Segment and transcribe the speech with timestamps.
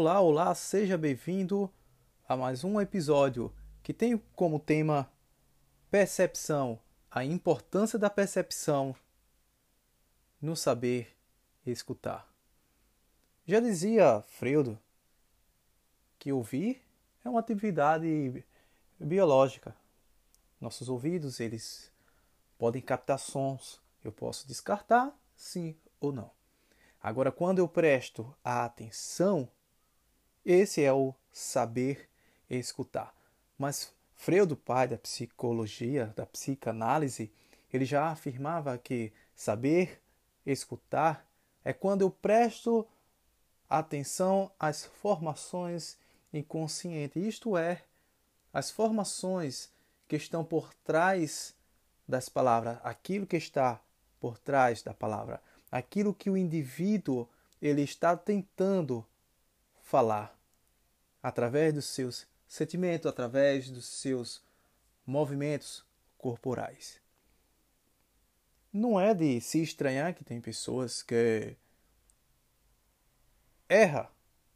[0.00, 1.68] Olá, olá, seja bem-vindo
[2.28, 5.10] a mais um episódio que tem como tema
[5.90, 6.78] percepção,
[7.10, 8.94] a importância da percepção
[10.40, 11.16] no saber
[11.66, 12.32] escutar.
[13.44, 14.78] Já dizia Freudo
[16.16, 16.80] que ouvir
[17.24, 18.44] é uma atividade
[19.00, 19.74] biológica.
[20.60, 21.90] Nossos ouvidos, eles
[22.56, 23.82] podem captar sons.
[24.04, 26.30] Eu posso descartar sim ou não.
[27.02, 29.50] Agora, quando eu presto a atenção,
[30.50, 32.08] esse é o saber
[32.48, 33.14] escutar.
[33.58, 37.30] Mas Freudo, pai da psicologia, da psicanálise,
[37.70, 40.00] ele já afirmava que saber
[40.46, 41.28] escutar
[41.62, 42.86] é quando eu presto
[43.68, 45.98] atenção às formações
[46.32, 47.82] inconscientes, isto é,
[48.50, 49.70] as formações
[50.08, 51.54] que estão por trás
[52.08, 53.78] das palavras, aquilo que está
[54.18, 57.28] por trás da palavra, aquilo que o indivíduo
[57.60, 59.04] ele está tentando
[59.82, 60.37] falar
[61.22, 64.42] através dos seus sentimentos, através dos seus
[65.06, 65.84] movimentos
[66.16, 67.00] corporais.
[68.72, 71.56] Não é de se estranhar que tem pessoas que
[73.68, 74.10] erra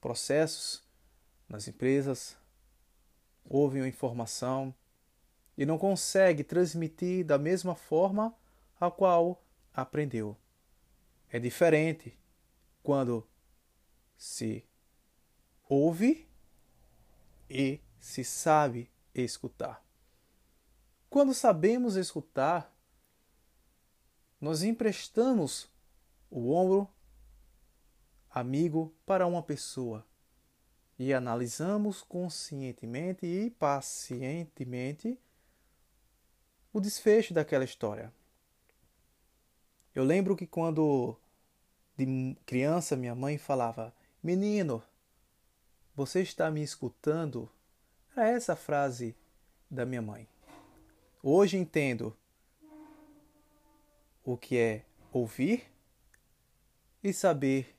[0.00, 0.82] processos
[1.48, 2.36] nas empresas,
[3.44, 4.74] ouvem uma informação
[5.56, 8.34] e não consegue transmitir da mesma forma
[8.78, 10.36] a qual aprendeu.
[11.30, 12.16] É diferente
[12.82, 13.26] quando
[14.16, 14.64] se
[15.68, 16.27] ouve
[17.48, 19.84] e se sabe escutar.
[21.08, 22.74] Quando sabemos escutar,
[24.40, 25.70] nós emprestamos
[26.30, 26.88] o ombro
[28.30, 30.06] amigo para uma pessoa
[30.98, 35.18] e analisamos conscientemente e pacientemente
[36.72, 38.12] o desfecho daquela história.
[39.94, 41.16] Eu lembro que quando
[41.96, 44.82] de criança minha mãe falava: Menino,
[45.98, 47.50] você está me escutando?
[48.12, 49.16] Era essa a frase
[49.68, 50.28] da minha mãe.
[51.20, 52.16] Hoje entendo
[54.24, 55.68] o que é ouvir
[57.02, 57.76] e saber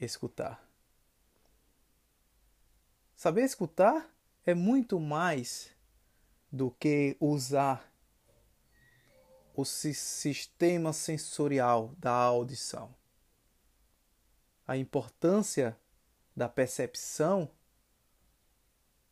[0.00, 0.66] escutar.
[3.14, 4.10] Saber escutar
[4.46, 5.70] é muito mais
[6.50, 7.92] do que usar
[9.54, 12.94] o sistema sensorial da audição.
[14.66, 15.78] A importância
[16.34, 17.50] da percepção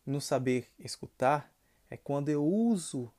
[0.04, 1.52] no saber escutar
[1.88, 3.12] é quando eu uso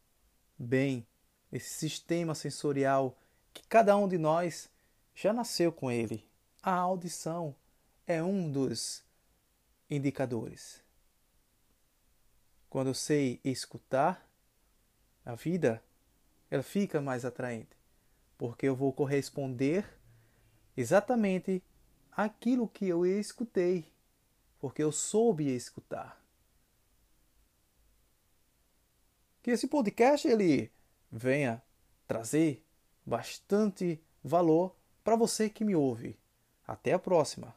[0.57, 1.07] bem
[1.51, 3.17] esse sistema sensorial
[3.53, 4.69] que cada um de nós
[5.13, 6.27] já nasceu com ele.
[6.61, 7.55] A audição
[8.07, 9.03] é um dos
[9.89, 10.81] indicadores.
[12.69, 14.27] Quando eu sei escutar,
[15.23, 15.83] a vida
[16.49, 17.77] ela fica mais atraente,
[18.37, 19.85] porque eu vou corresponder
[20.75, 21.63] exatamente
[22.11, 23.92] aquilo que eu escutei,
[24.63, 26.25] porque eu soube escutar.
[29.41, 30.71] Que esse podcast ele
[31.11, 31.61] venha
[32.07, 32.65] trazer
[33.05, 34.73] bastante valor
[35.03, 36.17] para você que me ouve.
[36.65, 37.53] Até a próxima.